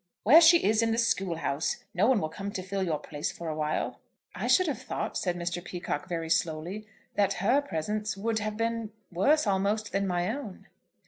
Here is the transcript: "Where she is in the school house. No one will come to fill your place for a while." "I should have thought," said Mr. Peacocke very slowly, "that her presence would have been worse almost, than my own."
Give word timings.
"Where 0.23 0.41
she 0.41 0.63
is 0.63 0.81
in 0.81 0.89
the 0.91 0.97
school 0.97 1.35
house. 1.35 1.83
No 1.93 2.07
one 2.07 2.19
will 2.19 2.29
come 2.29 2.51
to 2.53 2.63
fill 2.63 2.81
your 2.81 2.97
place 2.97 3.31
for 3.31 3.49
a 3.49 3.55
while." 3.55 3.99
"I 4.33 4.47
should 4.47 4.65
have 4.65 4.81
thought," 4.81 5.15
said 5.15 5.35
Mr. 5.35 5.63
Peacocke 5.63 6.09
very 6.09 6.27
slowly, 6.27 6.87
"that 7.13 7.33
her 7.33 7.61
presence 7.61 8.17
would 8.17 8.39
have 8.39 8.57
been 8.57 8.93
worse 9.11 9.45
almost, 9.45 9.91
than 9.91 10.07
my 10.07 10.35
own." 10.35 10.65